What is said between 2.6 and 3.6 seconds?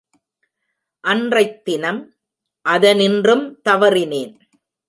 அதனின்றும்